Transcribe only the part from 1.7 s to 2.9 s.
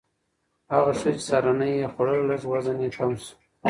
یې خوړله، لږ وزن یې